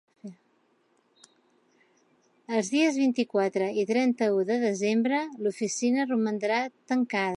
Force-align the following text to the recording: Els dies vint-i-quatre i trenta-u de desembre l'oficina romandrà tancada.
Els 2.59 2.71
dies 2.77 2.97
vint-i-quatre 3.01 3.67
i 3.83 3.85
trenta-u 3.91 4.41
de 4.51 4.59
desembre 4.67 5.21
l'oficina 5.45 6.09
romandrà 6.15 6.63
tancada. 6.95 7.29